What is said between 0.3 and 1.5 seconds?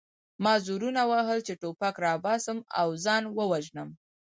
ما زورونه وهل